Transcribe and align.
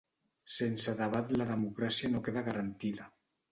Sense 0.53 0.95
debat 1.01 1.35
la 1.35 1.47
democràcia 1.53 2.11
no 2.17 2.25
queda 2.31 2.47
garantida 2.51 3.11